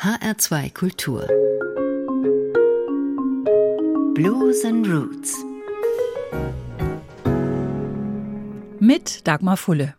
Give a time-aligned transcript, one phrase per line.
[0.00, 1.26] HR2 Kultur
[4.14, 5.34] Blues and Roots
[8.78, 9.96] mit Dagmar Fulle.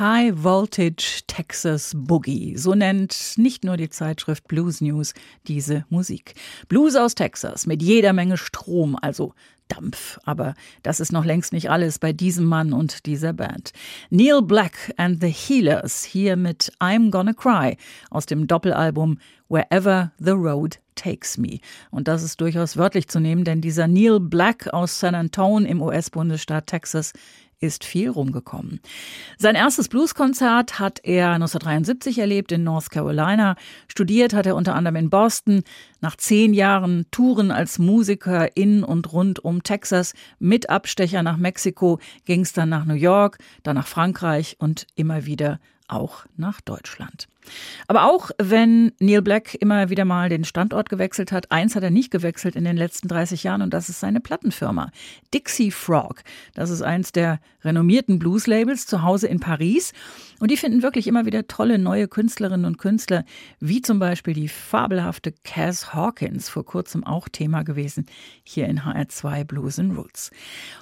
[0.00, 2.56] High Voltage Texas Boogie.
[2.56, 5.12] So nennt nicht nur die Zeitschrift Blues News
[5.46, 6.36] diese Musik.
[6.68, 9.34] Blues aus Texas mit jeder Menge Strom, also
[9.68, 10.18] Dampf.
[10.24, 13.74] Aber das ist noch längst nicht alles bei diesem Mann und dieser Band.
[14.08, 17.76] Neil Black and the Healers hier mit I'm Gonna Cry
[18.08, 19.18] aus dem Doppelalbum
[19.50, 21.58] Wherever the Road Takes Me.
[21.90, 25.82] Und das ist durchaus wörtlich zu nehmen, denn dieser Neil Black aus San Antonio im
[25.82, 27.12] US-Bundesstaat Texas
[27.60, 28.80] ist viel rumgekommen.
[29.38, 33.56] Sein erstes Blueskonzert hat er 1973 erlebt in North Carolina.
[33.86, 35.62] Studiert hat er unter anderem in Boston.
[36.00, 42.00] Nach zehn Jahren Touren als Musiker in und rund um Texas mit Abstecher nach Mexiko
[42.24, 47.28] ging es dann nach New York, dann nach Frankreich und immer wieder auch nach Deutschland.
[47.86, 51.90] Aber auch wenn Neil Black immer wieder mal den Standort gewechselt hat, eins hat er
[51.90, 54.90] nicht gewechselt in den letzten 30 Jahren und das ist seine Plattenfirma.
[55.32, 56.22] Dixie Frog.
[56.54, 59.92] Das ist eins der renommierten Blues-Labels zu Hause in Paris.
[60.38, 63.24] Und die finden wirklich immer wieder tolle neue Künstlerinnen und Künstler,
[63.58, 68.06] wie zum Beispiel die fabelhafte Cass Hawkins, vor kurzem auch Thema gewesen,
[68.42, 70.30] hier in HR2 Blues and Roots.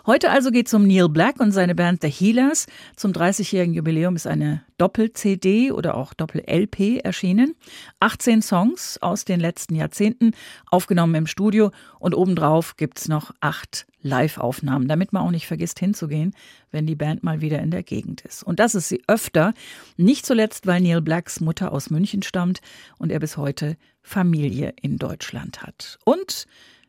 [0.07, 2.67] Heute also geht es um Neil Black und seine Band The Healers.
[2.95, 6.15] Zum 30-jährigen Jubiläum ist eine Doppel-CD oder auch
[6.49, 7.55] Doppel-LP erschienen.
[8.01, 10.33] 18 Songs aus den letzten Jahrzehnten,
[10.67, 16.35] aufgenommen im Studio und obendrauf gibt's noch acht Live-Aufnahmen, damit man auch nicht vergisst hinzugehen,
[16.71, 18.43] wenn die Band mal wieder in der Gegend ist.
[18.43, 19.55] Und das ist sie öfter,
[19.97, 22.61] nicht zuletzt, weil Neil Blacks Mutter aus München stammt
[22.99, 25.99] und er bis heute Familie in Deutschland hat.
[26.05, 26.47] Und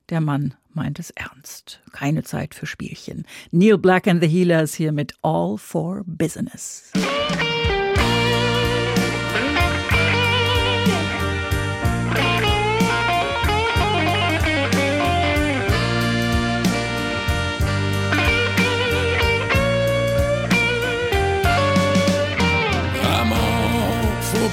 [0.09, 1.81] der Mann meint es ernst.
[1.91, 3.25] Keine Zeit für Spielchen.
[3.51, 6.91] Neil Black and the Healers hier mit All for Business.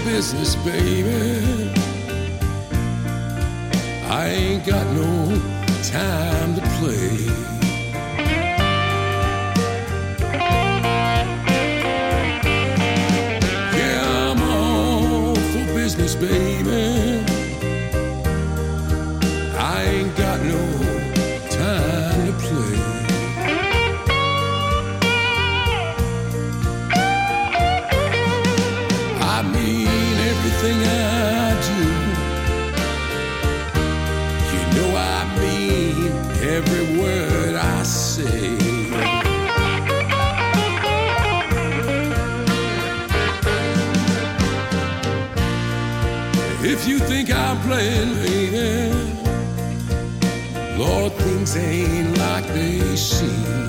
[0.07, 1.69] Business, baby.
[4.09, 5.11] I ain't got no
[5.83, 7.47] time to play.
[16.21, 16.56] Baby.
[47.65, 48.91] Baby,
[50.77, 53.67] Lord, things ain't like they seem.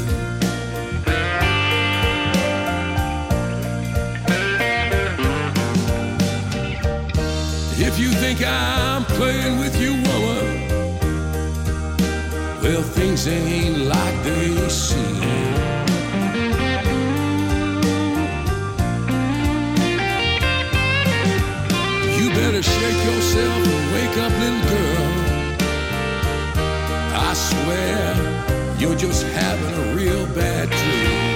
[7.80, 10.68] If you think I'm playing with you, woman,
[12.62, 15.17] well, things ain't like they seem.
[22.80, 25.08] Shake yourself and wake up, little girl.
[27.28, 31.27] I swear you're just having a real bad dream.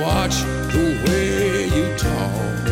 [0.00, 2.64] Watch the way you talk.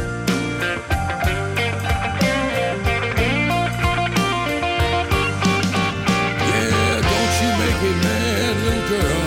[6.51, 9.25] Yeah, don't you make me mad, little girl.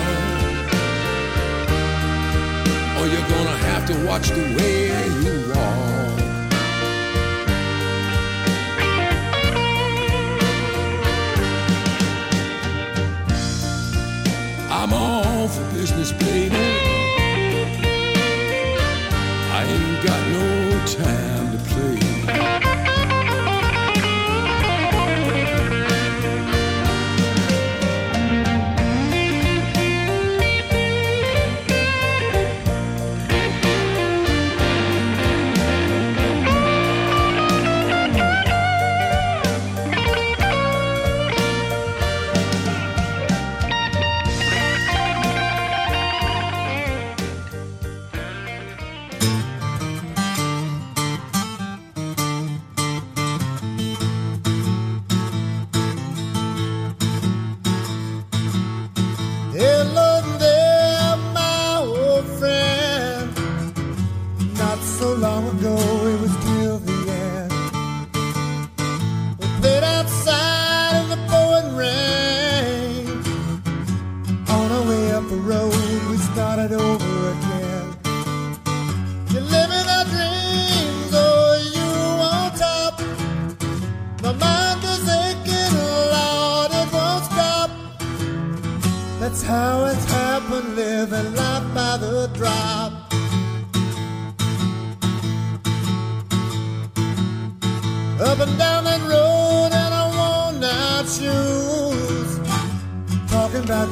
[2.98, 4.79] Or you're gonna have to watch the way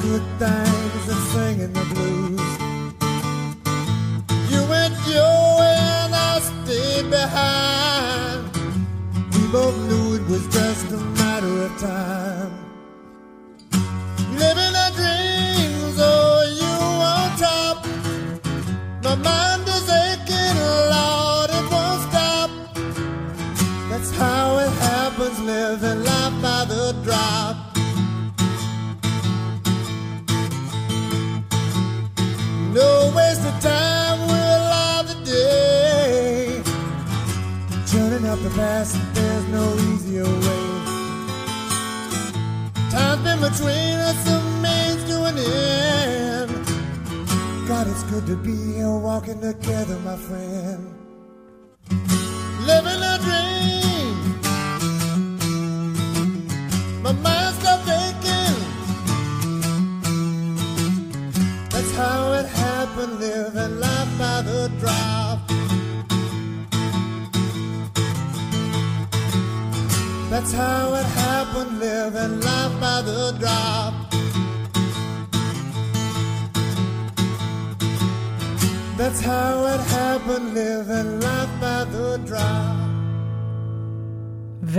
[0.02, 2.38] good things and singing the blues.
[48.21, 50.88] Good to be here walking together, my friend.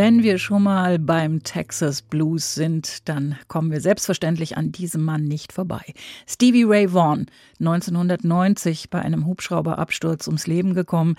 [0.09, 5.25] Wenn wir schon mal beim Texas Blues sind, dann kommen wir selbstverständlich an diesem Mann
[5.25, 5.93] nicht vorbei.
[6.27, 7.27] Stevie Ray Vaughan,
[7.59, 11.15] 1990 bei einem Hubschrauberabsturz ums Leben gekommen.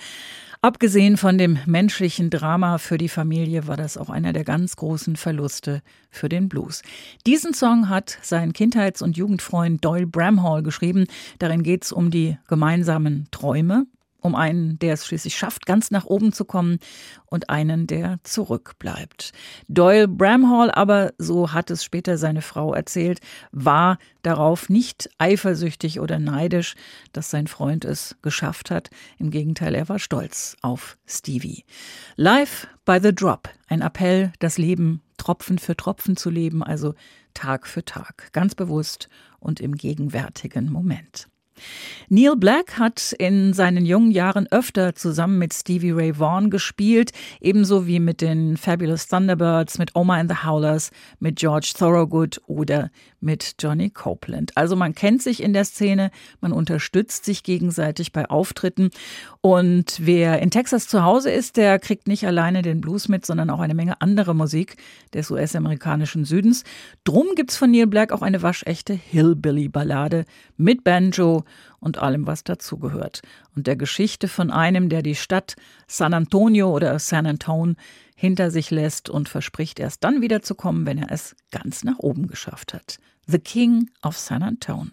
[0.61, 5.14] Abgesehen von dem menschlichen Drama für die Familie war das auch einer der ganz großen
[5.14, 6.82] Verluste für den Blues.
[7.28, 11.06] Diesen Song hat sein Kindheits- und Jugendfreund Doyle Bramhall geschrieben.
[11.38, 13.87] Darin geht es um die gemeinsamen Träume,
[14.21, 16.79] um einen, der es schließlich schafft, ganz nach oben zu kommen
[17.27, 19.33] und einen, der zurückbleibt.
[19.69, 23.21] Doyle Bramhall aber, so hat es später seine Frau erzählt,
[23.53, 26.75] war darauf nicht eifersüchtig oder neidisch,
[27.12, 28.91] dass sein Freund es geschafft hat.
[29.19, 31.65] Im Gegenteil, er war stolz auf Stevie.
[32.17, 36.95] Life by the Drop, ein Appell, das Leben Tropfen für Tropfen zu leben, also
[37.35, 39.09] Tag für Tag, ganz bewusst
[39.39, 41.30] und im gegenwärtigen Moment.
[42.09, 47.87] Neil Black hat in seinen jungen Jahren öfter zusammen mit Stevie Ray Vaughan gespielt, ebenso
[47.87, 52.90] wie mit den Fabulous Thunderbirds, mit Oma and the Howlers, mit George Thorogood oder
[53.21, 54.57] mit Johnny Copeland.
[54.57, 56.11] Also man kennt sich in der Szene,
[56.41, 58.91] man unterstützt sich gegenseitig bei Auftritten
[59.43, 63.50] und wer in Texas zu Hause ist, der kriegt nicht alleine den Blues mit, sondern
[63.50, 64.77] auch eine Menge andere Musik
[65.15, 66.65] des US-amerikanischen Südens.
[67.05, 70.25] Drum gibt's von Neil Black auch eine waschechte Hillbilly-Ballade
[70.57, 71.45] mit Banjo
[71.79, 73.23] und allem, was dazugehört.
[73.57, 77.77] Und der Geschichte von einem, der die Stadt San Antonio oder San Antone
[78.21, 82.75] hinter sich lässt und verspricht, erst dann wiederzukommen, wenn er es ganz nach oben geschafft
[82.75, 82.99] hat.
[83.27, 84.91] The King of San Antone.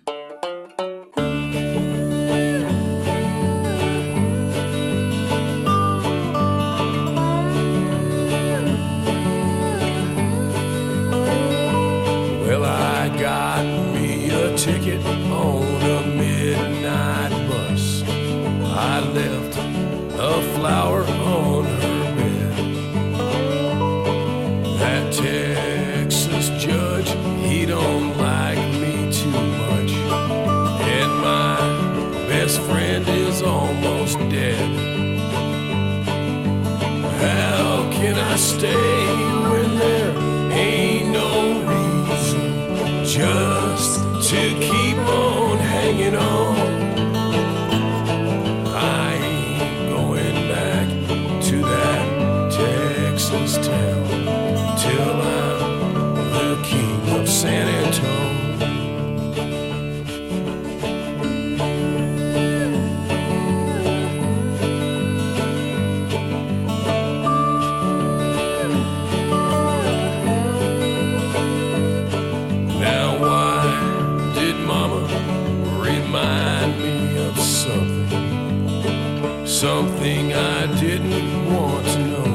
[79.68, 82.32] something I didn't want to know.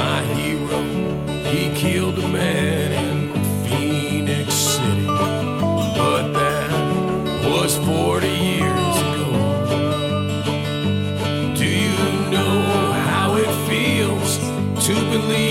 [0.00, 0.80] My hero,
[1.50, 3.18] he killed a man in
[3.64, 5.06] Phoenix City,
[6.00, 6.70] but that
[7.52, 9.30] was 40 years ago.
[11.60, 12.56] Do you know
[13.10, 14.30] how it feels
[14.86, 15.45] to believe?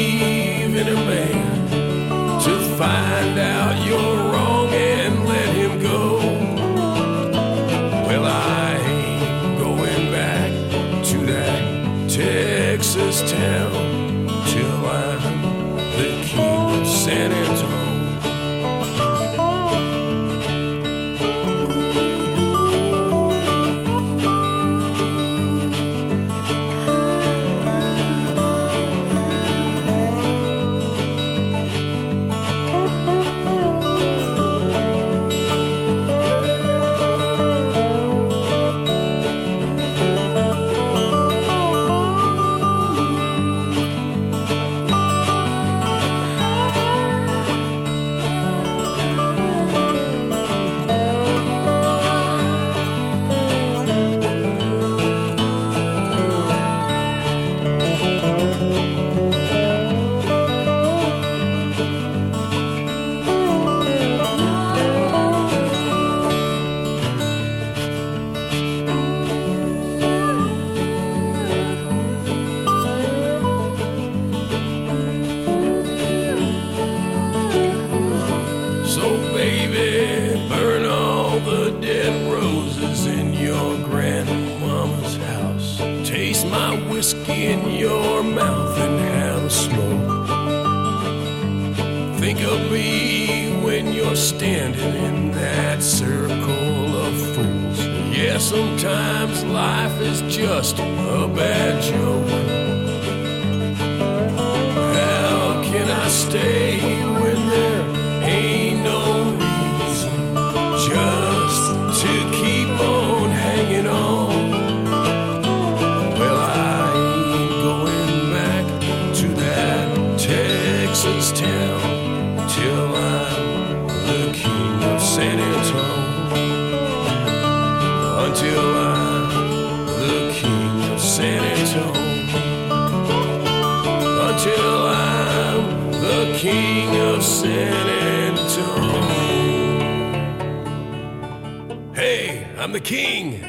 [142.75, 143.44] the king.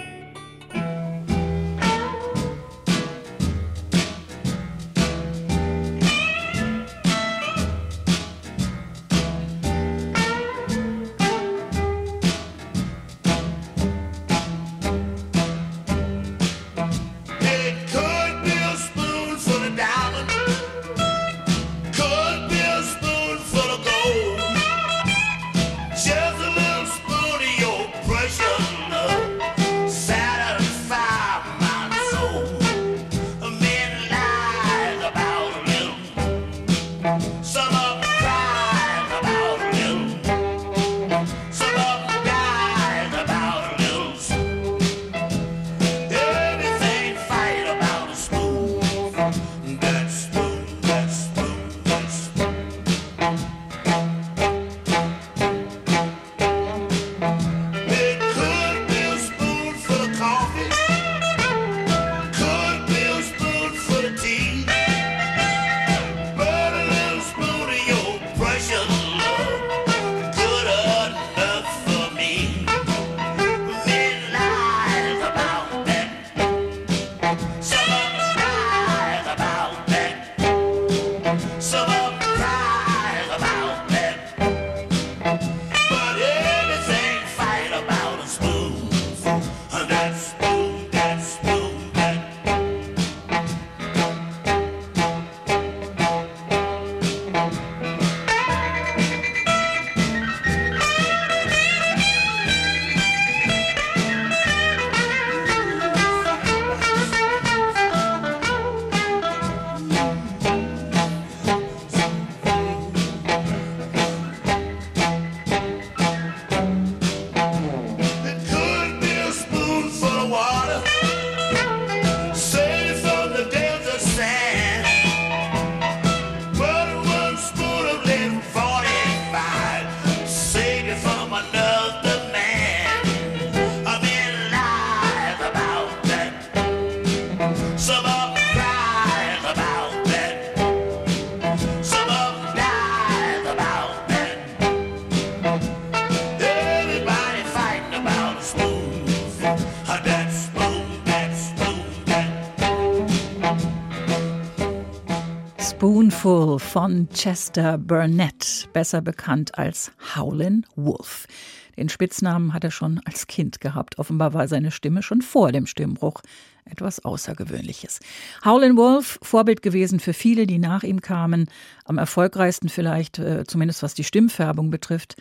[156.26, 161.28] Beautiful von Chester Burnett, besser bekannt als Howlin' Wolf.
[161.76, 164.00] Den Spitznamen hat er schon als Kind gehabt.
[164.00, 166.22] Offenbar war seine Stimme schon vor dem Stimmbruch
[166.64, 168.00] etwas Außergewöhnliches.
[168.44, 171.48] Howlin' Wolf, Vorbild gewesen für viele, die nach ihm kamen.
[171.84, 175.14] Am erfolgreichsten vielleicht, äh, zumindest was die Stimmfärbung betrifft,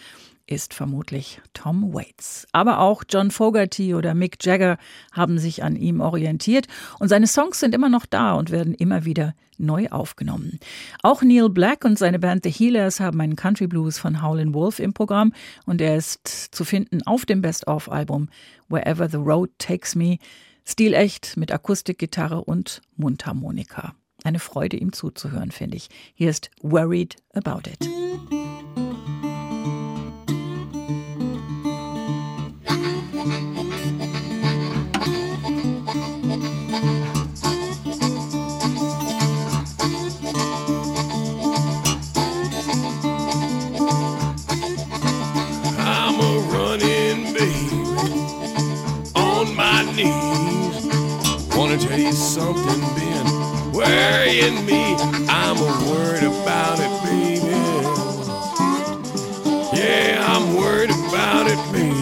[0.48, 2.48] ist vermutlich Tom Waits.
[2.52, 4.78] Aber auch John Fogerty oder Mick Jagger
[5.12, 6.68] haben sich an ihm orientiert
[7.00, 10.60] und seine Songs sind immer noch da und werden immer wieder neu aufgenommen.
[11.02, 14.80] Auch Neil Black und seine Band The Healers haben einen Country Blues von Howlin' Wolf
[14.80, 15.34] im Programm
[15.66, 18.30] und er ist zu finden auf dem Best-of-Album
[18.70, 20.18] Wherever the Road Takes Me.
[20.68, 23.94] Stilecht mit Akustikgitarre und Mundharmonika.
[24.24, 25.90] Eine Freude, ihm zuzuhören, finde ich.
[26.16, 27.88] Hier ist Worried About It.
[51.98, 54.96] You something, been worrying me.
[55.30, 57.56] I'm worried about it, baby.
[59.74, 61.96] Yeah, I'm worried about it, baby.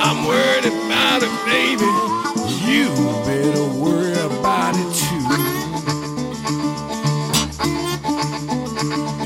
[0.00, 1.84] I'm worried about it, baby.
[2.64, 2.88] You
[3.26, 5.28] better worry about it too.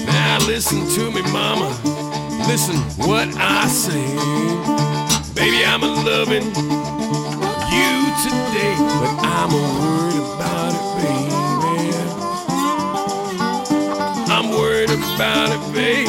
[0.04, 1.68] Now listen to me, mama.
[2.48, 4.04] Listen what I say.
[5.34, 6.87] Baby, I'm a loving
[8.22, 11.94] today, but I'm worried about it, baby.
[14.32, 16.07] I'm worried about it, baby.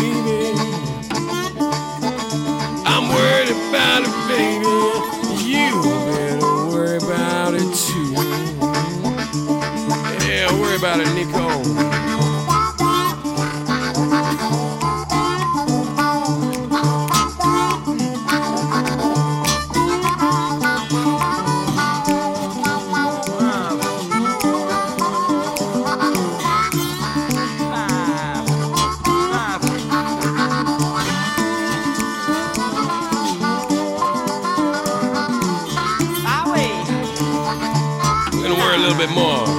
[38.90, 39.59] Little bit more.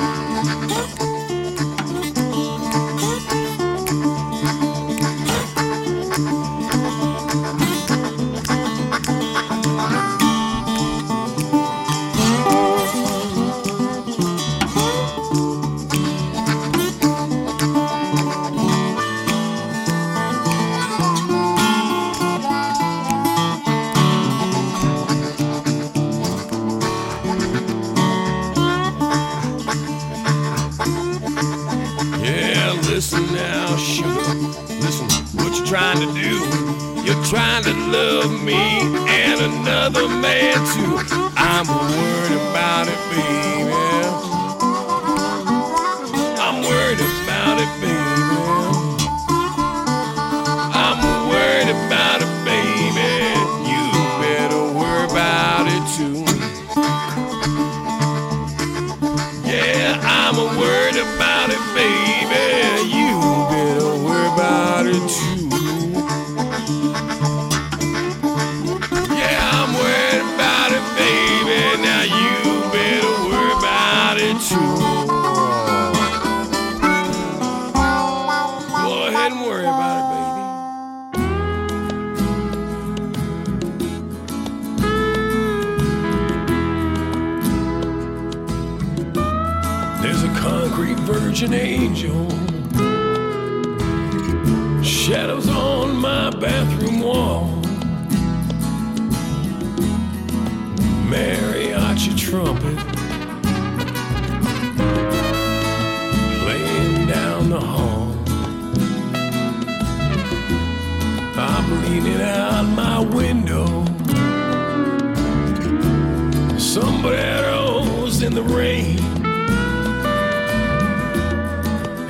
[118.30, 118.98] In the rain.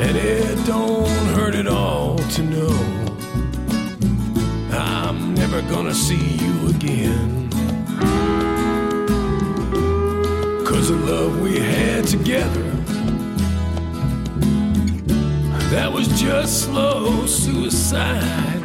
[0.01, 2.77] And it don't hurt at all to know
[4.71, 7.49] I'm never gonna see you again.
[10.65, 12.71] Cause the love we had together,
[15.71, 18.65] that was just slow suicide.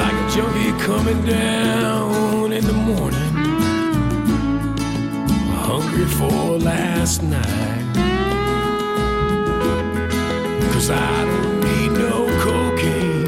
[0.00, 3.15] Like a junkie coming down in the morning
[5.66, 7.94] hungry for last night.
[10.72, 13.26] Cause I don't need no cocaine.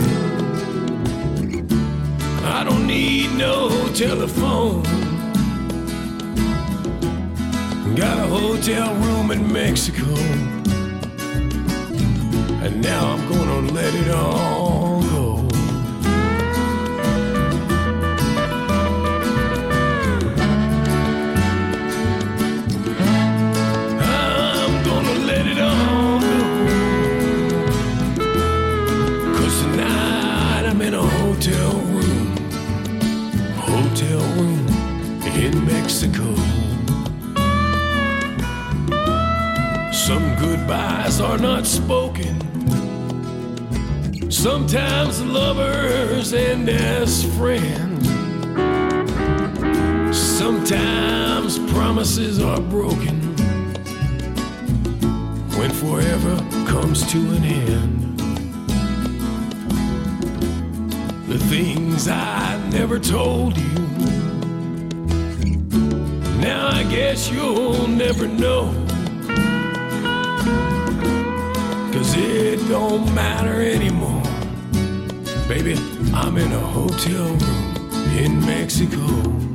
[2.44, 3.54] I don't need no
[3.92, 4.84] telephone.
[7.96, 10.06] Got a hotel room in Mexico.
[12.64, 14.77] And now I'm gonna let it all
[36.00, 36.32] Mexico.
[39.90, 42.38] Some goodbyes are not spoken.
[44.30, 48.06] Sometimes lovers end as friends.
[50.16, 53.18] Sometimes promises are broken
[55.58, 56.36] when forever
[56.70, 58.20] comes to an end.
[61.26, 64.17] The things I never told you.
[66.48, 68.72] Now I guess you'll never know.
[71.92, 74.22] Cause it don't matter anymore.
[75.46, 75.74] Baby,
[76.14, 79.47] I'm in a hotel room in Mexico.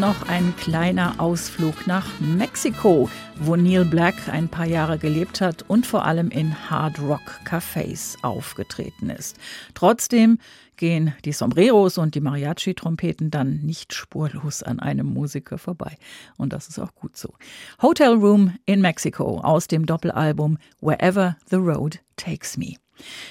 [0.00, 5.86] Noch ein kleiner Ausflug nach Mexiko, wo Neil Black ein paar Jahre gelebt hat und
[5.86, 9.36] vor allem in Hard Rock Cafés aufgetreten ist.
[9.74, 10.38] Trotzdem
[10.78, 15.98] gehen die Sombreros und die Mariachi-Trompeten dann nicht spurlos an einem Musiker vorbei.
[16.38, 17.34] Und das ist auch gut so.
[17.82, 22.76] Hotel Room in Mexico aus dem Doppelalbum Wherever the Road Takes Me.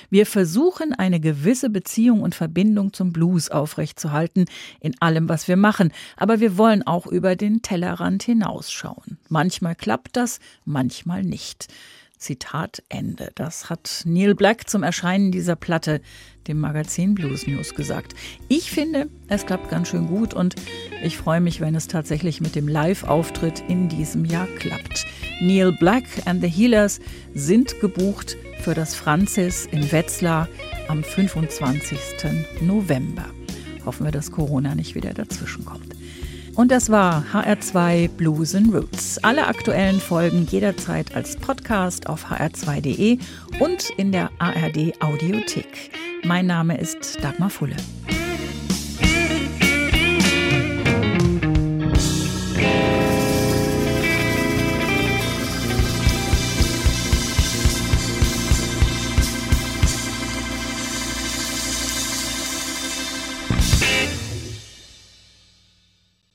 [0.09, 4.45] Wir versuchen eine gewisse Beziehung und Verbindung zum Blues aufrechtzuerhalten
[4.79, 9.17] in allem, was wir machen, aber wir wollen auch über den Tellerrand hinausschauen.
[9.29, 11.67] Manchmal klappt das, manchmal nicht.
[12.21, 13.31] Zitat Ende.
[13.33, 16.01] Das hat Neil Black zum Erscheinen dieser Platte
[16.47, 18.13] dem Magazin Blues News gesagt.
[18.47, 20.55] Ich finde, es klappt ganz schön gut und
[21.03, 25.05] ich freue mich, wenn es tatsächlich mit dem Live-Auftritt in diesem Jahr klappt.
[25.41, 26.99] Neil Black and the Healers
[27.33, 30.47] sind gebucht für das Franzis in Wetzlar
[30.87, 31.97] am 25.
[32.61, 33.25] November.
[33.83, 35.95] Hoffen wir, dass Corona nicht wieder dazwischen kommt.
[36.55, 39.17] Und das war HR2 Blues and Roots.
[39.23, 43.17] Alle aktuellen Folgen jederzeit als Podcast auf hr2.de
[43.59, 45.91] und in der ARD Audiothek.
[46.23, 47.77] Mein Name ist Dagmar Fulle.